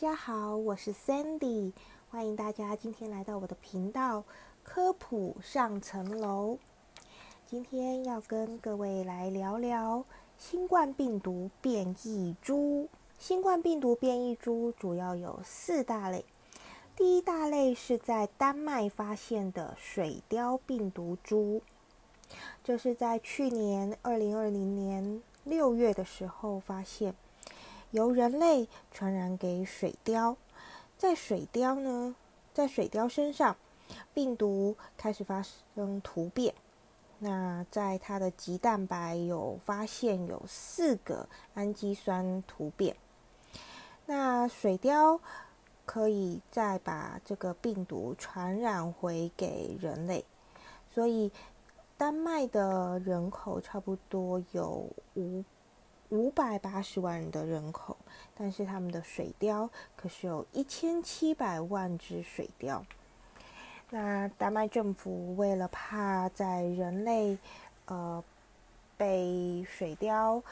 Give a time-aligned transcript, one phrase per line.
[0.00, 1.72] 大家好，我是 Sandy，
[2.08, 4.22] 欢迎大家今天来到我的频道
[4.62, 6.56] 科普上层楼。
[7.48, 10.04] 今天要跟各位来聊聊
[10.36, 12.88] 新冠病毒变异株。
[13.18, 16.24] 新冠病毒变异株主要有四大类，
[16.94, 21.60] 第一大类是在丹麦发现的水貂病毒株，
[22.62, 27.16] 这是在去年二零二零年六月的时候发现。
[27.90, 30.36] 由人类传染给水貂，
[30.98, 32.14] 在水貂呢，
[32.52, 33.56] 在水貂身上，
[34.12, 35.42] 病毒开始发
[35.74, 36.54] 生突变。
[37.18, 42.94] 那在它的棘蛋白有发现有四个氨基酸突变。
[44.06, 45.18] 那水貂
[45.86, 50.24] 可以再把这个病毒传染回给人类，
[50.90, 51.32] 所以
[51.96, 55.42] 丹麦的人口差不多有五。
[56.10, 57.96] 五百八十万人的人口，
[58.34, 62.82] 但是他们的水貂可是有一千七百万只水貂。
[63.90, 67.36] 那丹麦政府为了怕在人类
[67.86, 68.22] 呃
[68.96, 70.42] 被水貂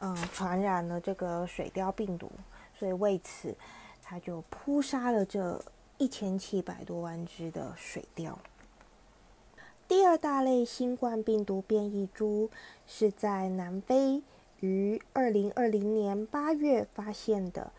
[0.00, 2.30] 嗯传染了这个水貂病毒，
[2.78, 3.54] 所以为此
[4.02, 5.62] 他就扑杀了这
[5.96, 8.34] 一千七百多万只的水貂。
[9.86, 12.50] 第二大类新冠病毒变异株
[12.86, 14.22] 是在南非。
[14.60, 17.70] 于二零二零年八月发现的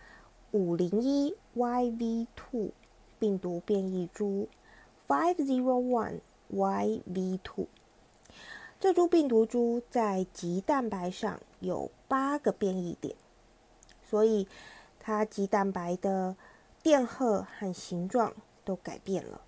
[0.52, 2.72] 五零一 YV2
[3.20, 4.48] 病毒变异株
[5.06, 6.22] Five Zero One
[6.54, 7.68] YV2，
[8.80, 13.14] 这株病毒株在棘蛋白上有八个变异点，
[14.10, 14.48] 所以
[15.02, 16.38] 它棘蛋白的
[16.82, 19.42] 电荷和形状都改变了，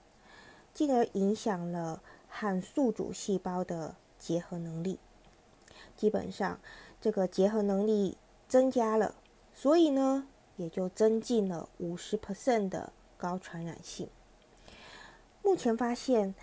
[0.74, 5.00] 进而影响了和宿主细胞的结合能力。
[5.96, 6.59] 基本上。
[7.01, 8.16] 这个结合能力
[8.47, 9.16] 增加了，
[9.53, 14.07] 所以呢，也就增进了五十 percent 的高传染性。
[15.41, 16.35] 目前发现，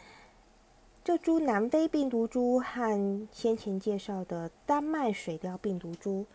[1.05, 6.27] 这株南非病毒株和先前介绍的丹麦水貂病毒株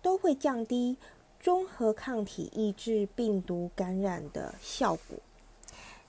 [0.00, 0.96] 都会降低
[1.40, 5.18] 中和抗体抑制病毒感染的效果，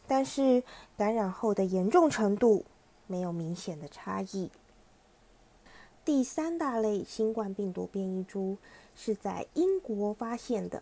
[0.07, 0.63] 但是
[0.95, 2.63] 感染后的严重程度
[3.07, 4.51] 没有明显的差异。
[6.07, 8.57] 第三大类新冠病毒变异株
[8.95, 10.81] 是在英国发现的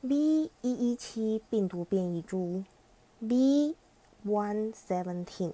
[0.00, 0.50] B.
[0.62, 2.64] 一一七病毒变异株
[3.20, 3.76] B.
[4.26, 5.52] one seventeen。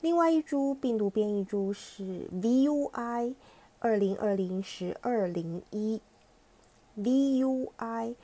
[0.00, 3.34] 另外一株病毒变异株是 VUI
[3.80, 6.00] 二零二零十二零一
[6.96, 8.14] VUI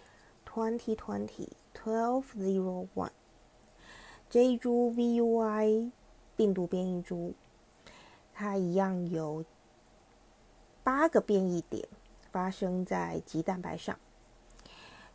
[0.46, 3.10] twenty twenty twelve zero one。
[4.30, 5.90] 这一株 VUI
[6.36, 7.34] 病毒变异株。
[8.42, 9.44] 它一样有
[10.82, 11.86] 八个变异点
[12.32, 13.96] 发生在棘蛋白上，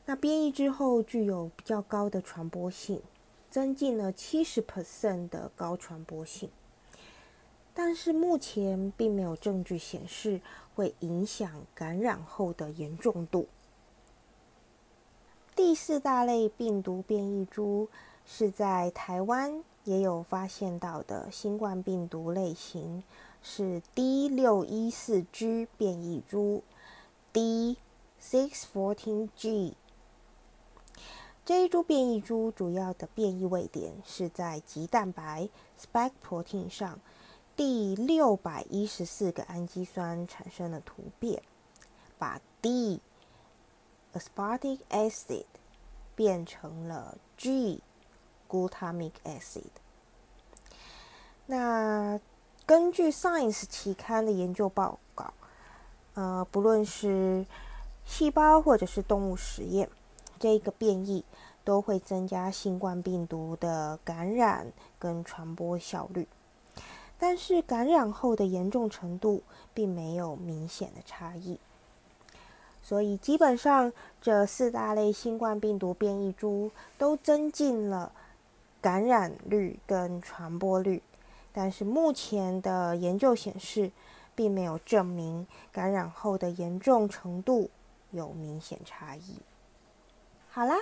[0.05, 3.01] 那变异之后具有比较高的传播性，
[3.49, 6.49] 增进了七十 percent 的高传播性，
[7.73, 10.39] 但是目前并没有证据显示
[10.73, 13.49] 会影响感染后的严重度。
[15.53, 17.89] 第四大类病毒变异株
[18.25, 19.65] 是在台湾。
[19.87, 23.01] 也有发现到的新冠病毒类型
[23.41, 26.61] 是 D 六一四 G 变异株
[27.31, 27.77] D
[28.21, 29.75] six fourteen G。
[31.45, 35.47] 这一株变异株主要的变异位点是在棘蛋白
[35.79, 36.99] spike protein 上
[37.55, 41.41] 第六百一十四个氨基酸产生了突变，
[42.17, 42.99] 把 D
[44.13, 45.45] aspartic acid
[46.13, 47.81] 变成了 G。
[48.49, 49.63] Glutamic acid。
[51.45, 52.19] 那
[52.65, 55.33] 根据 Science 期刊的研究报告，
[56.15, 57.45] 呃，不论是
[58.05, 59.89] 细胞或者是动物实验，
[60.37, 61.23] 这个变异
[61.63, 66.27] 都会增加新冠病毒的感染跟传播效率，
[67.17, 69.41] 但是感染后的严重程度
[69.73, 71.57] 并没有明显的差异。
[72.83, 73.91] 所以基本上
[74.21, 78.11] 这四大类新冠病毒变异株都增进了。
[78.87, 81.03] 感染率跟传播率，
[81.51, 83.91] 但是目前的研究显示，
[84.33, 87.69] 并没有证明感染后的严重程度
[88.11, 89.39] 有明显差异。
[90.47, 90.77] 好啦，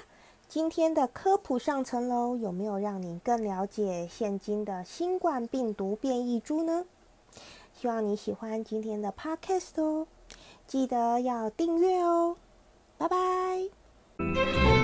[0.48, 6.86] 今天的科普上层楼有没有让你更了解现今的新冠病毒变异株呢？
[7.74, 10.06] 希望你喜欢今天的 podcast 哦，
[10.68, 12.38] 记得要订阅哦，
[13.00, 14.75] 拜拜。